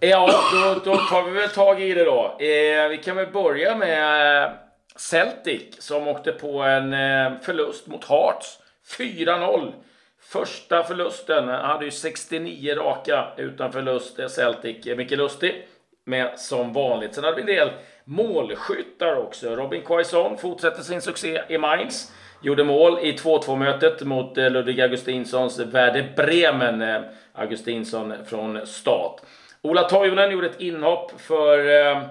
Ja, 0.00 0.40
då, 0.52 0.90
då 0.92 0.96
tar 0.96 1.22
vi 1.22 1.30
väl 1.30 1.48
tag 1.48 1.82
i 1.82 1.94
det 1.94 2.04
då. 2.04 2.36
Eh, 2.40 2.88
vi 2.88 3.00
kan 3.04 3.16
väl 3.16 3.32
börja 3.32 3.76
med 3.76 4.52
Celtic 4.96 5.62
som 5.78 6.08
åkte 6.08 6.32
på 6.32 6.62
en 6.62 6.92
eh, 6.92 7.32
förlust 7.42 7.86
mot 7.86 8.04
Hearts. 8.04 8.58
4-0. 8.96 9.72
Första 10.20 10.82
förlusten. 10.82 11.48
Han 11.48 11.64
hade 11.64 11.84
ju 11.84 11.90
69 11.90 12.74
raka 12.74 13.28
utan 13.36 13.72
förlust. 13.72 14.30
Celtic. 14.30 14.86
Eh, 14.86 14.96
mycket 14.96 15.18
lustig. 15.18 15.68
med 16.04 16.38
som 16.38 16.72
vanligt. 16.72 17.14
Sen 17.14 17.24
hade 17.24 17.36
vi 17.36 17.40
en 17.40 17.46
del 17.46 17.70
målskyttar 18.04 19.16
också. 19.16 19.56
Robin 19.56 19.82
Quaison 19.82 20.38
fortsätter 20.38 20.82
sin 20.82 21.00
succé 21.00 21.42
i 21.48 21.58
Mainz. 21.58 22.12
Gjorde 22.42 22.64
mål 22.64 22.98
i 23.02 23.12
2-2 23.12 23.56
mötet 23.56 24.02
mot 24.02 24.38
eh, 24.38 24.50
Ludvig 24.50 24.80
Augustinssons 24.80 25.58
Werder 25.58 26.12
Bremen. 26.16 26.82
Eh, 26.82 27.02
Augustinsson 27.32 28.14
från 28.26 28.66
start. 28.66 29.20
Ola 29.62 29.82
Toivonen 29.82 30.30
gjorde 30.30 30.46
ett 30.46 30.60
inhopp 30.60 31.20
för 31.20 31.86
eh, 31.86 32.02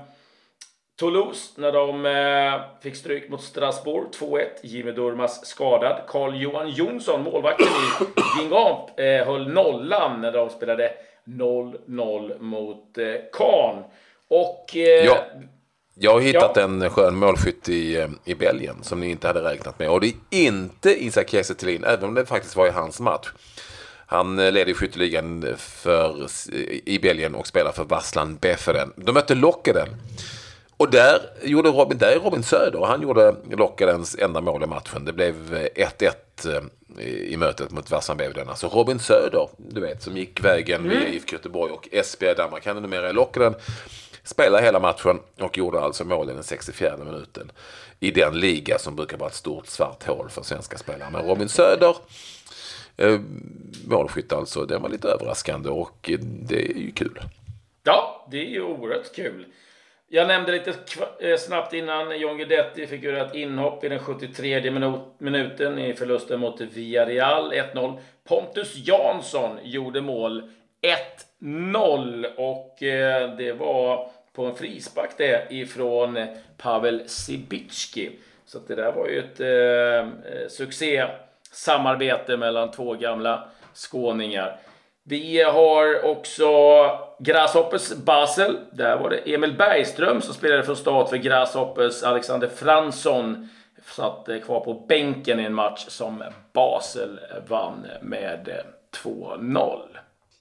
Toulouse 1.00 1.51
när 1.56 1.72
de 1.72 2.06
eh, 2.06 2.82
fick 2.82 2.96
stryk 2.96 3.30
mot 3.30 3.42
Strasbourg 3.42 4.08
2-1. 4.20 4.46
Jimmy 4.63 4.92
Durmas 4.92 5.46
skadad. 5.46 6.01
Carl-Johan 6.08 6.70
Jonsson, 6.70 7.24
målvakten 7.24 7.68
i 7.68 8.39
Gingamp, 8.39 9.00
eh, 9.00 9.25
höll 9.25 9.54
nollan 9.54 10.22
när 10.22 10.32
de 10.32 10.50
spelade 10.50 10.92
0-0 11.25 12.39
mot 12.39 12.98
eh, 12.98 13.06
Caen. 13.34 13.84
Och... 14.27 14.75
Eh, 14.75 15.06
ja. 15.06 15.18
Jag 16.00 16.13
har 16.13 16.20
hittat 16.20 16.51
ja. 16.56 16.62
en 16.62 16.89
skön 16.89 17.16
målskytt 17.16 17.70
i, 17.70 17.98
eh, 17.98 18.08
i 18.25 18.36
Belgien 18.36 18.84
som 18.84 19.00
ni 19.00 19.10
inte 19.10 19.27
hade 19.27 19.44
räknat 19.44 19.80
med. 19.80 19.89
Och 19.89 20.01
det 20.01 20.08
är 20.08 20.13
inte 20.32 21.04
Isak 21.06 21.30
Kiese 21.30 21.56
även 21.86 22.04
om 22.04 22.13
det 22.13 22.25
faktiskt 22.25 22.56
var 22.56 22.68
i 22.68 22.72
hans 22.72 23.00
match. 23.00 23.27
Han 24.08 24.39
eh, 24.39 24.51
leder 24.51 24.74
skytteligan 24.74 25.56
för, 25.58 26.27
i 26.86 27.00
Belgien 27.01 27.36
och 27.36 27.48
spelar 27.48 27.72
för 27.72 27.84
Vasslan 27.84 28.38
Beferen. 28.42 28.94
De 28.96 29.12
mötte 29.12 29.36
Lockeden. 29.36 29.89
Och 30.78 30.92
där 30.92 31.22
gjorde 31.44 31.70
Robin, 31.70 31.98
där 31.98 32.12
är 32.12 32.20
Robin 32.20 32.44
Söder 32.44 32.80
han 32.80 33.02
gjorde 33.02 33.36
Lockedens 33.52 34.16
enda 34.16 34.42
mål 34.42 34.64
i 34.64 34.68
matchen. 34.68 35.06
Det 35.06 35.14
blev 35.14 35.54
1-1 35.76 36.12
eh, 37.00 37.08
i 37.08 37.38
mötet 37.38 37.72
mot 37.72 37.92
Vassan 37.92 38.18
Beferen. 38.18 38.50
Alltså 38.50 38.68
Robin 38.68 39.00
Söder, 39.00 39.50
du 39.58 39.82
vet, 39.82 40.04
som 40.04 40.18
gick 40.18 40.44
vägen 40.44 40.82
mm. 40.82 40.90
via 40.90 41.08
IFK 41.08 41.34
Göteborg 41.34 41.72
och 41.74 41.90
SB 41.92 42.34
Danmark. 42.34 42.66
Han 42.66 42.78
är 42.78 42.82
numera 42.82 43.10
i 43.10 43.14
Lockeden. 43.14 43.56
Spelade 44.24 44.64
hela 44.64 44.80
matchen 44.80 45.20
och 45.40 45.58
gjorde 45.58 45.80
alltså 45.80 46.04
mål 46.04 46.30
i 46.30 46.34
den 46.34 46.44
64 46.44 46.98
minuten. 46.98 47.52
I 48.00 48.12
den 48.12 48.40
liga 48.40 48.78
som 48.80 48.96
brukar 48.96 49.18
vara 49.18 49.30
ett 49.30 49.36
stort 49.36 49.68
svart 49.68 50.04
hål 50.04 50.30
för 50.30 50.44
svenska 50.44 50.78
spelare. 50.78 51.10
Men 51.12 51.26
Robin 51.26 51.50
Söder 51.50 51.96
eh, 52.98 53.20
målskytt 53.88 54.34
alltså. 54.34 54.66
Det 54.66 54.78
var 54.78 54.90
lite 54.90 55.08
överraskande 55.08 55.70
och 55.70 56.12
det 56.20 56.72
är 56.72 56.78
ju 56.78 56.92
kul. 56.92 57.20
Ja, 57.84 58.28
det 58.32 58.38
är 58.38 58.50
ju 58.50 58.62
oerhört 58.62 59.16
kul. 59.16 59.46
Jag 60.10 60.28
nämnde 60.28 60.52
lite 60.52 60.74
eh, 61.20 61.38
snabbt 61.38 61.74
innan 61.74 62.20
John 62.20 62.38
Guidetti 62.38 62.88
fick 62.88 63.04
göra 63.04 63.26
ett 63.26 63.36
inhopp 63.36 63.84
i 63.84 63.90
den 63.90 64.00
73 64.00 64.72
minuten 65.18 65.80
i 65.80 65.94
förlusten 65.94 66.40
mot 66.40 66.62
Villarreal 66.62 67.54
1-0. 67.54 67.98
Pontus 68.24 68.76
Jansson 68.76 69.60
gjorde 69.64 70.02
mål 70.02 70.50
1-0 71.42 72.26
och 72.36 72.84
eh, 72.84 73.36
det 73.36 73.54
var 73.54 74.10
på 74.34 74.46
en 74.46 74.56
frispark 74.56 75.10
det 75.18 75.48
ifrån 75.50 76.28
Pavel 76.58 77.10
Sibicki. 77.10 78.12
Så 78.46 78.60
det 78.68 78.76
där 78.76 78.92
var 78.92 79.08
ju 79.08 79.20
ett 79.20 79.40
eh, 79.40 80.32
eh 80.34 80.48
succé 80.50 81.06
samarbete 81.52 82.38
mellan 82.38 82.72
två 82.72 82.94
gamla 82.94 83.50
skåningar. 83.74 84.60
Vi 85.10 85.42
har 85.42 86.06
också 86.06 86.50
Grasshoppers 87.20 87.94
Basel. 87.94 88.58
Där 88.72 88.98
var 88.98 89.10
det 89.10 89.34
Emil 89.34 89.58
Bergström 89.58 90.22
som 90.22 90.34
spelade 90.34 90.64
från 90.64 90.76
start 90.76 91.10
för 91.10 91.18
Grasshoppers. 91.18 92.04
Alexander 92.04 92.50
Fransson 92.56 93.50
satt 93.96 94.30
eh, 94.30 94.38
kvar 94.40 94.60
på 94.60 94.74
bänken 94.74 95.40
i 95.40 95.44
en 95.44 95.54
match 95.54 95.86
som 95.88 96.24
Basel 96.54 97.20
vann 97.48 97.88
med 98.02 98.48
eh, 98.48 99.04
2-0. 99.04 99.80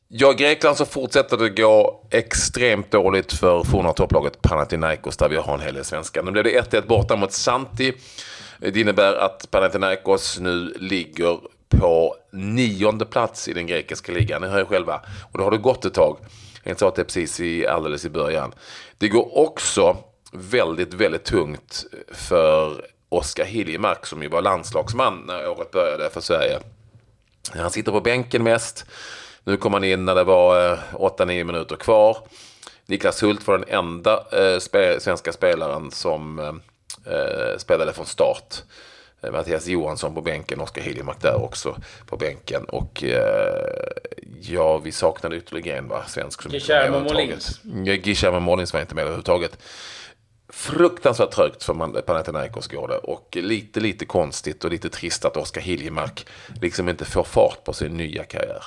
Ja, 0.09 0.33
Grekland 0.33 0.77
så 0.77 0.85
fortsätter 0.87 1.37
det 1.37 1.49
gå 1.49 2.07
extremt 2.11 2.91
dåligt 2.91 3.33
för 3.33 3.65
forna 3.65 3.93
topplaget 3.93 4.43
Panathinaikos 4.43 5.17
där 5.17 5.29
vi 5.29 5.37
har 5.37 5.55
en 5.55 5.61
hel 5.61 5.75
del 5.75 5.85
svenskar. 5.85 6.23
Nu 6.23 6.31
blev 6.31 6.45
det 6.45 6.61
1-1 6.61 6.87
borta 6.87 7.17
mot 7.17 7.33
Santi. 7.33 7.93
Det 8.59 8.81
innebär 8.81 9.15
att 9.15 9.51
Panathinaikos 9.51 10.39
nu 10.41 10.75
ligger 10.77 11.39
på 11.69 12.17
nionde 12.33 13.07
plats 13.07 13.49
i 13.49 13.53
den 13.53 13.67
grekiska 13.67 14.13
ligan. 14.13 14.43
Ni 14.43 14.49
hör 14.49 14.59
ju 14.59 14.65
själva. 14.65 15.01
Och 15.33 15.39
då 15.39 15.45
har 15.45 15.51
det 15.51 15.59
gått 15.59 15.85
ett 15.85 15.95
tag. 15.95 16.19
Jag 16.63 16.79
sa 16.79 16.89
att 16.89 16.95
det 16.95 17.03
är 17.03 17.05
precis 17.05 17.41
i, 17.41 17.67
alldeles 17.67 18.05
i 18.05 18.11
början. 18.11 18.53
Det 18.99 19.09
går 19.09 19.39
också 19.39 19.97
väldigt, 20.33 20.95
väldigt 20.95 21.25
tungt 21.25 21.85
för 22.13 22.87
Oskar 23.09 23.45
Hiljemark 23.45 24.07
som 24.07 24.23
ju 24.23 24.29
var 24.29 24.43
landslagsman 24.43 25.25
när 25.27 25.49
året 25.49 25.71
började 25.71 26.11
för 26.11 26.21
Sverige. 26.21 26.59
Han 27.55 27.71
sitter 27.71 27.93
på 27.93 28.01
bänken 28.01 28.43
mest. 28.43 28.87
Nu 29.45 29.57
kom 29.57 29.73
han 29.73 29.85
in 29.85 30.05
när 30.05 30.15
det 30.15 30.25
var 30.25 30.73
eh, 30.73 30.79
8-9 30.93 31.45
minuter 31.45 31.77
kvar. 31.77 32.17
Niklas 32.87 33.23
Hult 33.23 33.47
var 33.47 33.59
den 33.59 33.69
enda 33.69 34.25
eh, 34.33 34.59
spe 34.59 35.01
svenska 35.01 35.33
spelaren 35.33 35.91
som 35.91 36.39
eh, 36.39 37.15
eh 37.15 37.59
spelade 37.59 37.93
från 37.93 38.07
start. 38.07 38.63
Eh, 39.23 39.33
Mattias 39.33 39.67
Johansson 39.67 40.15
på 40.15 40.21
bänken, 40.21 40.61
Oskar 40.61 40.83
Hiljemark 40.83 41.23
där 41.23 41.43
också 41.43 41.77
på 42.07 42.17
bänken. 42.17 42.65
Och 42.65 43.05
eh, 43.05 43.89
ja, 44.41 44.79
vi 44.79 44.93
saknade 44.93 45.37
ytterligare 45.37 45.79
en 45.79 45.89
va? 45.89 46.05
svensk 46.07 46.43
som 46.43 46.51
Guillermo 46.51 47.01
Molins. 47.01 47.61
Guillermo 48.03 48.41
Molins 48.41 48.73
var 48.73 48.81
inte 48.81 48.95
med 48.95 49.03
överhuvudtaget. 49.03 49.59
Fruktansvärt 50.49 51.31
trögt 51.31 51.65
för 51.65 52.03
Panathinaikos 52.03 52.67
går 52.67 52.89
det 52.89 52.97
och 52.97 53.37
lite, 53.41 53.81
lite 53.81 54.07
konstigt 54.07 54.65
och 54.65 54.71
lite 54.71 54.89
trist 54.89 55.25
att 55.25 55.37
Oskar 55.37 55.61
Hiljemark 55.61 56.27
liksom 56.61 56.89
inte 56.89 57.05
får 57.05 57.25
fart 57.25 57.65
på 57.65 57.73
sin 57.73 57.97
nya 57.97 58.25
karriär. 58.25 58.65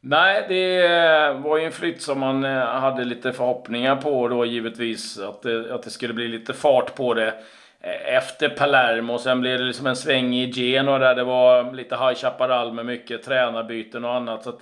Nej, 0.00 0.44
det 0.48 1.32
var 1.32 1.58
ju 1.58 1.64
en 1.64 1.72
flytt 1.72 2.02
som 2.02 2.20
man 2.20 2.44
eh, 2.44 2.66
hade 2.66 3.04
lite 3.04 3.32
förhoppningar 3.32 3.96
på 3.96 4.28
då 4.28 4.44
givetvis. 4.44 5.18
Att 5.18 5.42
det, 5.42 5.74
att 5.74 5.82
det 5.82 5.90
skulle 5.90 6.14
bli 6.14 6.28
lite 6.28 6.52
fart 6.52 6.94
på 6.94 7.14
det 7.14 7.34
Eh, 7.84 8.16
efter 8.16 8.48
Palermo. 8.48 9.18
Sen 9.18 9.40
blev 9.40 9.58
det 9.58 9.64
liksom 9.64 9.86
en 9.86 9.96
sväng 9.96 10.34
i 10.34 10.50
Genoa 10.50 10.98
där 10.98 11.14
det 11.14 11.24
var 11.24 11.72
lite 11.72 11.96
High 11.96 12.14
Chaparral 12.14 12.72
med 12.72 12.86
mycket 12.86 13.22
tränarbyten 13.22 14.04
och 14.04 14.14
annat. 14.14 14.42
Så 14.42 14.50
att, 14.50 14.60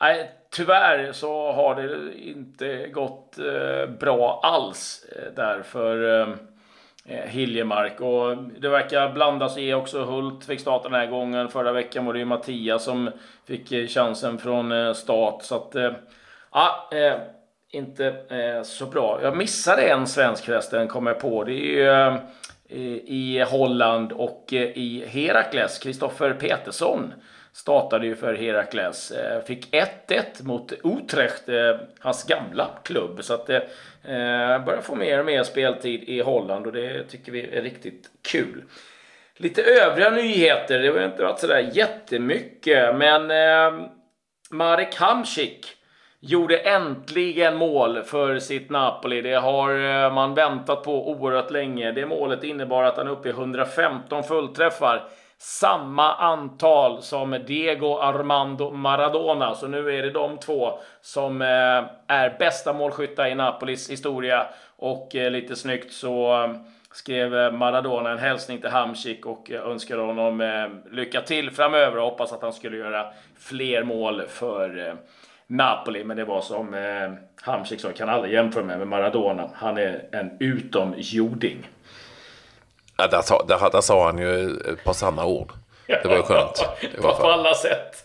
nej, 0.00 0.30
tyvärr 0.50 1.12
så 1.12 1.52
har 1.52 1.74
det 1.74 2.18
inte 2.18 2.88
gått 2.88 3.38
eh, 3.38 3.90
bra 3.90 4.40
alls 4.42 5.06
eh, 5.16 5.32
där 5.36 5.62
för 5.62 6.20
eh, 6.20 6.28
eh, 7.06 7.28
Hiljemark. 7.28 8.00
Och 8.00 8.36
det 8.36 8.68
verkar 8.68 9.12
blandas 9.12 9.58
i 9.58 9.74
också. 9.74 10.04
Hult 10.04 10.44
fick 10.44 10.60
starta 10.60 10.88
den 10.88 11.00
här 11.00 11.06
gången. 11.06 11.48
Förra 11.48 11.72
veckan 11.72 12.06
var 12.06 12.12
det 12.12 12.18
ju 12.18 12.24
Mattias 12.24 12.84
som 12.84 13.10
fick 13.46 13.90
chansen 13.90 14.38
från 14.38 14.72
eh, 14.72 14.92
start. 14.92 15.42
Så 15.42 15.56
att, 15.56 15.74
ja, 16.52 16.90
inte 17.70 18.14
så 18.64 18.86
bra. 18.86 19.20
Jag 19.22 19.36
missade 19.36 19.82
en 19.82 20.06
svensk 20.06 20.44
förresten, 20.44 20.88
kom 20.88 21.06
jag 21.06 21.20
på. 21.20 21.44
Det 21.44 21.52
är 21.52 22.12
ju 22.12 22.18
Eh, 22.70 22.78
i 23.06 23.44
Holland 23.48 24.12
och 24.12 24.52
eh, 24.52 24.62
i 24.62 25.04
Herakles, 25.06 25.78
Kristoffer 25.78 26.32
Petersson 26.32 27.14
startade 27.52 28.06
ju 28.06 28.16
för 28.16 28.34
Herakles. 28.34 29.10
Eh, 29.10 29.44
fick 29.44 29.74
1-1 29.74 30.22
mot 30.40 30.72
Utrecht, 30.72 31.44
hans 32.00 32.24
gamla 32.24 32.68
klubb. 32.84 33.24
Så 33.24 33.34
att 33.34 33.46
det 33.46 33.68
börjar 34.66 34.80
få 34.82 34.94
mer 34.94 35.18
och 35.18 35.26
mer 35.26 35.42
speltid 35.42 36.02
i 36.02 36.20
Holland 36.20 36.66
och 36.66 36.72
det 36.72 37.04
tycker 37.04 37.32
vi 37.32 37.56
är 37.56 37.62
riktigt 37.62 38.10
kul. 38.30 38.64
Lite 39.36 39.62
övriga 39.62 40.10
nyheter, 40.10 40.78
det 40.78 40.88
har 40.88 41.04
inte 41.04 41.22
varit 41.22 41.38
sådär 41.38 41.70
jättemycket, 41.72 42.96
men 42.96 43.32
Marek 44.50 44.94
Hamsik 44.94 45.66
gjorde 46.20 46.58
äntligen 46.58 47.56
mål 47.56 48.02
för 48.02 48.38
sitt 48.38 48.70
Napoli. 48.70 49.22
Det 49.22 49.34
har 49.34 50.04
eh, 50.04 50.12
man 50.12 50.34
väntat 50.34 50.82
på 50.82 51.10
oerhört 51.10 51.50
länge. 51.50 51.92
Det 51.92 52.06
målet 52.06 52.44
innebar 52.44 52.82
att 52.82 52.96
han 52.96 53.06
är 53.06 53.10
uppe 53.10 53.28
i 53.28 53.32
115 53.32 54.24
fullträffar 54.24 55.08
samma 55.38 56.14
antal 56.14 57.02
som 57.02 57.30
Diego 57.46 57.98
Armando 57.98 58.70
Maradona. 58.70 59.54
Så 59.54 59.66
nu 59.66 59.98
är 59.98 60.02
det 60.02 60.10
de 60.10 60.38
två 60.38 60.78
som 61.00 61.42
eh, 61.42 61.84
är 62.06 62.38
bästa 62.38 62.72
målskyttar 62.72 63.26
i 63.26 63.34
Napolis 63.34 63.90
historia. 63.90 64.46
Och 64.76 65.16
eh, 65.16 65.30
lite 65.30 65.56
snyggt 65.56 65.92
så 65.92 66.48
skrev 66.92 67.54
Maradona 67.54 68.10
en 68.10 68.18
hälsning 68.18 68.60
till 68.60 68.70
Hamsik 68.70 69.26
och 69.26 69.50
önskade 69.50 70.02
honom 70.02 70.42
lycka 70.90 71.20
till 71.20 71.50
framöver 71.50 71.96
och 71.96 72.04
hoppas 72.04 72.32
att 72.32 72.42
han 72.42 72.52
skulle 72.52 72.76
göra 72.76 73.06
fler 73.38 73.82
mål 73.82 74.22
för 74.28 74.96
Napoli. 75.48 76.04
Men 76.04 76.16
det 76.16 76.24
var 76.24 76.40
som 76.40 76.74
Hamsik 77.42 77.80
sa, 77.80 77.92
kan 77.92 78.08
aldrig 78.08 78.34
jämföra 78.34 78.64
med 78.64 78.88
Maradona. 78.88 79.50
Han 79.54 79.78
är 79.78 80.04
en 80.12 80.30
utomjording. 80.40 81.68
Ja, 82.96 83.06
där, 83.06 83.22
sa, 83.22 83.44
där, 83.48 83.70
där 83.70 83.80
sa 83.80 84.06
han 84.06 84.18
ju 84.18 84.56
ett 84.56 84.84
par 84.84 84.92
sanna 84.92 85.26
ord. 85.26 85.52
Det 85.86 86.04
var 86.04 86.16
ju 86.16 86.22
skönt. 86.22 86.64
på, 86.96 87.12
på 87.20 87.30
alla 87.30 87.54
sätt. 87.54 88.04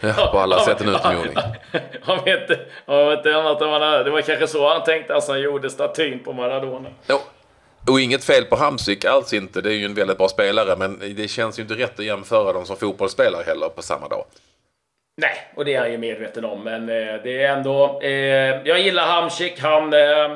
Ja, 0.00 0.28
på 0.32 0.38
alla 0.38 0.60
sätt 0.60 0.80
en 0.80 0.88
utomjording. 0.94 1.36
Han 2.02 2.24
vet 2.24 2.50
inte 2.50 3.36
annat 3.36 3.62
än 3.62 4.04
Det 4.04 4.10
var 4.10 4.20
kanske 4.20 4.46
så 4.46 4.68
han 4.68 4.84
tänkte 4.84 5.16
att 5.16 5.28
han 5.28 5.40
gjorde 5.40 5.70
statyn 5.70 6.18
på 6.24 6.32
Maradona. 6.32 6.88
Jo. 7.08 7.18
Och 7.88 8.00
inget 8.00 8.24
fel 8.24 8.44
på 8.44 8.56
Hamsik, 8.56 9.04
alls 9.04 9.32
inte. 9.32 9.60
Det 9.60 9.70
är 9.70 9.74
ju 9.74 9.84
en 9.84 9.94
väldigt 9.94 10.18
bra 10.18 10.28
spelare, 10.28 10.76
men 10.76 11.14
det 11.16 11.28
känns 11.28 11.58
ju 11.58 11.62
inte 11.62 11.74
rätt 11.74 11.98
att 11.98 12.04
jämföra 12.04 12.52
dem 12.52 12.66
som 12.66 12.76
fotbollsspelare 12.76 13.42
heller 13.46 13.68
på 13.68 13.82
samma 13.82 14.08
dag. 14.08 14.24
Nej, 15.16 15.52
och 15.54 15.64
det 15.64 15.74
är 15.74 15.80
jag 15.80 15.90
ju 15.90 15.98
medveten 15.98 16.44
om, 16.44 16.64
men 16.64 16.88
eh, 16.88 17.14
det 17.22 17.42
är 17.42 17.56
ändå... 17.56 18.00
Eh, 18.02 18.62
jag 18.64 18.80
gillar 18.80 19.06
Hamsik. 19.06 19.60
Han 19.60 19.92
eh, 19.92 20.00
eh, 20.00 20.32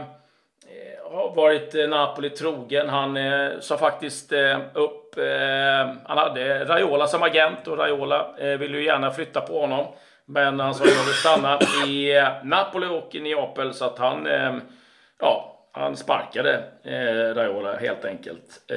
har 1.11 1.35
varit 1.35 1.75
eh, 1.75 1.89
Napoli 1.89 2.31
trogen. 2.31 2.89
Han 2.89 3.17
eh, 3.17 3.51
sa 3.61 3.79
faktiskt 3.79 4.33
eh, 4.33 4.59
upp... 4.75 5.19
Eh, 5.19 5.95
han 6.05 6.19
hade 6.19 6.65
Raiola 6.65 7.07
som 7.07 7.23
agent 7.23 7.69
och 7.69 7.79
Raiola 7.79 8.35
eh, 8.39 8.59
ville 8.59 8.79
ju 8.79 8.85
gärna 8.85 9.11
flytta 9.11 9.41
på 9.41 9.61
honom. 9.61 9.87
Men 10.25 10.61
han 10.61 10.75
sa 10.75 10.85
att 10.85 10.97
han 10.97 11.07
vill 11.07 11.15
stanna 11.15 11.59
i 11.87 12.17
eh, 12.17 12.29
Napoli 12.45 12.87
och 12.87 13.15
i 13.15 13.21
Neapel 13.21 13.75
så 13.75 13.85
att 13.85 13.99
han... 13.99 14.29
ja, 15.21 15.53
han 15.73 15.97
sparkade 15.97 16.63
Raiola 17.35 17.77
helt 17.77 18.05
enkelt. 18.05 18.73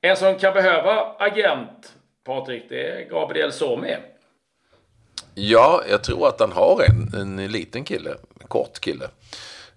en 0.00 0.16
som 0.16 0.38
kan 0.38 0.54
behöva 0.54 1.14
agent, 1.18 1.92
Patrik, 2.24 2.64
det 2.68 2.90
är 2.90 3.08
Gabriel 3.08 3.52
Somi. 3.52 3.96
Ja, 5.34 5.82
jag 5.90 6.04
tror 6.04 6.28
att 6.28 6.40
han 6.40 6.52
har 6.52 6.82
en, 6.82 7.14
en 7.20 7.52
liten 7.52 7.84
kille, 7.84 8.10
en 8.40 8.46
kort 8.46 8.80
kille. 8.80 9.08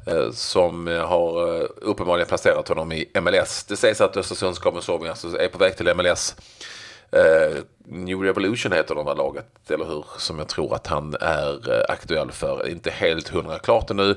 Eh, 0.08 0.32
som 0.32 0.88
har 0.88 1.62
eh, 1.62 1.68
uppenbarligen 1.76 2.28
placerat 2.28 2.68
honom 2.68 2.92
i 2.92 3.06
MLS. 3.22 3.64
Det 3.64 3.76
sägs 3.76 4.02
att 4.02 4.18
Östersunds 4.18 4.60
Kommersovia 4.60 5.10
alltså 5.12 5.40
är 5.40 5.48
på 5.48 5.58
väg 5.58 5.78
till 5.78 5.96
MLS. 5.96 6.36
Eh, 7.12 7.58
New 7.86 8.22
Revolution 8.22 8.72
heter 8.72 8.96
de 8.96 9.08
här 9.08 9.16
laget, 9.16 9.72
eller 9.72 9.86
hur? 9.86 10.06
Som 10.18 10.40
jag 10.40 10.48
tror 10.48 10.76
att 10.76 10.88
han 10.88 11.16
är 11.22 11.72
eh, 11.72 11.86
aktuell 11.90 12.32
för. 12.32 12.70
Inte 12.70 12.90
helt 12.90 13.30
hundra 13.30 13.60
klart 13.60 13.90
ännu. 13.90 14.16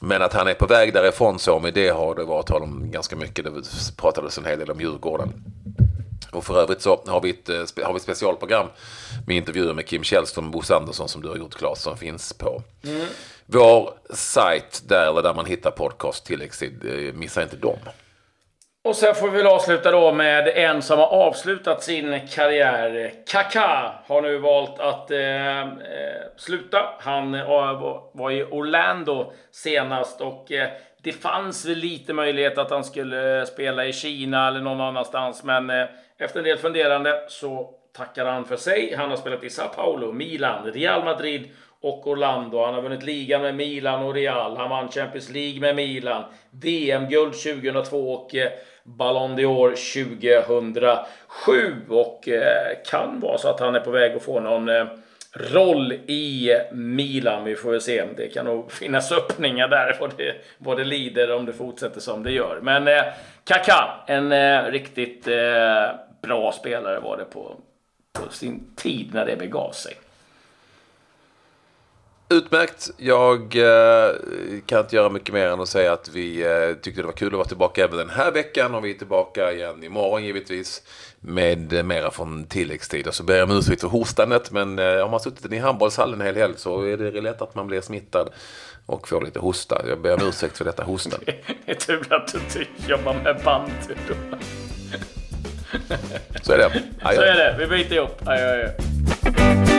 Men 0.00 0.22
att 0.22 0.32
han 0.32 0.48
är 0.48 0.54
på 0.54 0.66
väg 0.66 0.92
därifrån 0.92 1.38
så 1.38 1.60
med 1.60 1.74
det 1.74 1.88
har 1.88 2.14
det 2.14 2.24
varit 2.24 2.46
tal 2.46 2.62
om 2.62 2.90
ganska 2.90 3.16
mycket. 3.16 3.44
Det 3.44 3.50
pratades 3.96 4.38
en 4.38 4.44
hel 4.44 4.58
del 4.58 4.70
om 4.70 4.80
Djurgården. 4.80 5.32
Och 6.34 6.44
för 6.44 6.60
övrigt 6.60 6.82
så 6.82 7.02
har 7.06 7.20
vi 7.20 7.30
ett, 7.30 7.48
eh, 7.48 7.84
har 7.84 7.92
vi 7.92 7.96
ett 7.96 8.02
specialprogram 8.02 8.66
med 9.26 9.36
intervjuer 9.36 9.74
med 9.74 9.86
Kim 9.86 10.02
Källström 10.02 10.44
och 10.44 10.50
Bosse 10.50 10.74
Andersson 10.74 11.08
som 11.08 11.22
du 11.22 11.28
har 11.28 11.36
gjort 11.36 11.54
Claes 11.54 11.82
som 11.82 11.96
finns 11.96 12.32
på 12.32 12.62
mm 12.84 13.06
vår 13.46 13.90
sajt 14.14 14.82
där, 14.88 15.10
eller 15.10 15.22
där 15.22 15.34
man 15.34 15.46
hittar 15.46 15.70
podcast 15.70 16.26
tilläggstid. 16.26 16.84
Eh, 16.84 17.14
missa 17.14 17.42
inte 17.42 17.56
dem. 17.56 17.78
Och 18.84 18.96
sen 18.96 19.14
får 19.14 19.30
vi 19.30 19.36
väl 19.36 19.46
avsluta 19.46 19.90
då 19.90 20.12
med 20.12 20.48
en 20.48 20.82
som 20.82 20.98
har 20.98 21.06
avslutat 21.06 21.82
sin 21.82 22.28
karriär. 22.28 23.12
Kaká 23.26 23.92
har 24.06 24.22
nu 24.22 24.38
valt 24.38 24.80
att 24.80 25.10
eh, 25.10 25.60
eh 25.60 25.66
sluta. 26.36 26.78
Han 26.98 27.34
eh, 27.34 27.46
var 28.12 28.30
i 28.30 28.44
Orlando 28.44 29.32
senast 29.50 30.20
och 30.20 30.52
eh, 30.52 30.68
det 31.02 31.12
fanns 31.12 31.66
väl 31.66 31.78
lite 31.78 32.12
möjlighet 32.12 32.58
att 32.58 32.70
han 32.70 32.84
skulle 32.84 33.40
eh, 33.40 33.44
spela 33.44 33.86
i 33.86 33.92
Kina 33.92 34.48
eller 34.48 34.60
någon 34.60 34.80
annanstans. 34.80 35.44
Men 35.44 35.70
eh, 35.70 35.86
efter 36.24 36.38
en 36.38 36.44
del 36.44 36.58
funderande 36.58 37.24
så 37.28 37.70
tackar 37.96 38.26
han 38.26 38.44
för 38.44 38.56
sig. 38.56 38.94
Han 38.96 39.10
har 39.10 39.16
spelat 39.16 39.44
i 39.44 39.50
Sao 39.50 39.68
Paulo, 39.68 40.12
Milan, 40.12 40.72
Real 40.72 41.04
Madrid 41.04 41.48
och 41.80 42.06
Orlando. 42.06 42.64
Han 42.64 42.74
har 42.74 42.82
vunnit 42.82 43.02
ligan 43.02 43.42
med 43.42 43.54
Milan 43.54 44.02
och 44.02 44.14
Real. 44.14 44.56
Han 44.56 44.70
vann 44.70 44.88
Champions 44.88 45.30
League 45.30 45.60
med 45.60 45.76
Milan. 45.76 46.24
VM-guld 46.50 47.32
2002 47.32 48.12
och 48.12 48.34
eh, 48.34 48.50
Ballon 48.84 49.38
d'Or 49.38 49.70
2007. 50.50 51.74
Och 51.88 52.28
eh, 52.28 52.76
kan 52.90 53.20
vara 53.20 53.38
så 53.38 53.48
att 53.48 53.60
han 53.60 53.74
är 53.74 53.80
på 53.80 53.90
väg 53.90 54.16
att 54.16 54.22
få 54.22 54.40
någon 54.40 54.68
eh, 54.68 54.86
roll 55.34 55.92
i 55.92 56.50
Milan. 56.72 57.44
Vi 57.44 57.56
får 57.56 57.70
väl 57.70 57.80
se. 57.80 58.04
Det 58.16 58.28
kan 58.28 58.44
nog 58.44 58.72
finnas 58.72 59.12
öppningar 59.12 59.68
där 59.68 59.96
vad 60.00 60.10
det, 60.16 60.34
vad 60.58 60.76
det 60.76 60.84
lider 60.84 61.32
om 61.32 61.46
det 61.46 61.52
fortsätter 61.52 62.00
som 62.00 62.22
det 62.22 62.32
gör. 62.32 62.58
Men 62.62 62.88
eh, 62.88 63.04
Kaká, 63.44 64.04
en 64.06 64.32
eh, 64.32 64.64
riktigt 64.64 65.28
eh, 65.28 65.34
bra 66.26 66.52
spelare 66.52 67.00
var 67.00 67.16
det 67.16 67.24
på, 67.24 67.56
på 68.12 68.32
sin 68.32 68.64
tid 68.76 69.14
när 69.14 69.26
det 69.26 69.36
begav 69.36 69.72
sig. 69.72 69.96
Utmärkt. 72.28 72.90
Jag 72.96 73.56
eh, 73.56 74.14
kan 74.66 74.80
inte 74.80 74.96
göra 74.96 75.08
mycket 75.08 75.34
mer 75.34 75.48
än 75.48 75.60
att 75.60 75.68
säga 75.68 75.92
att 75.92 76.08
vi 76.08 76.42
eh, 76.42 76.74
tyckte 76.82 77.00
det 77.00 77.06
var 77.06 77.12
kul 77.12 77.28
att 77.28 77.32
vara 77.32 77.44
tillbaka 77.44 77.84
även 77.84 77.98
den 77.98 78.10
här 78.10 78.32
veckan. 78.32 78.74
Och 78.74 78.84
vi 78.84 78.90
är 78.90 78.98
tillbaka 78.98 79.52
igen 79.52 79.84
imorgon 79.84 80.24
givetvis. 80.24 80.82
Med 81.20 81.72
eh, 81.72 81.82
mera 81.82 82.10
från 82.10 82.44
tilläggstid. 82.44 83.06
Och 83.06 83.14
så 83.14 83.22
ber 83.22 83.36
jag 83.36 83.50
om 83.50 83.56
ursäkt 83.56 83.80
för 83.80 83.88
hostandet. 83.88 84.50
Men 84.50 84.78
eh, 84.78 85.00
om 85.00 85.10
man 85.10 85.20
suttit 85.20 85.52
i 85.52 85.58
handbollshallen 85.58 86.20
en 86.20 86.26
hel 86.26 86.36
helg 86.36 86.54
så 86.56 86.82
är 86.82 86.96
det 86.96 87.20
lätt 87.20 87.42
att 87.42 87.54
man 87.54 87.66
blir 87.66 87.80
smittad. 87.80 88.30
Och 88.86 89.08
får 89.08 89.20
lite 89.20 89.38
hosta. 89.38 89.82
Jag 89.88 90.00
ber 90.00 90.14
om 90.14 90.28
ursäkt 90.28 90.58
för 90.58 90.64
detta 90.64 90.84
hosten. 90.84 91.20
det 91.26 91.70
är 91.70 91.74
tur 91.74 92.12
att 92.12 92.32
du 92.32 92.38
inte 92.38 92.70
jobbar 92.88 93.14
med 93.14 93.40
band 93.44 93.70
så 96.42 96.52
är 96.52 96.58
det. 96.58 96.64
Adjö. 97.02 97.16
Så 97.16 97.22
är 97.22 97.34
det. 97.34 97.56
Vi 97.58 97.66
byter 97.66 97.92
ihop. 97.92 98.20
Adjö, 98.26 98.52
adjö. 98.52 99.73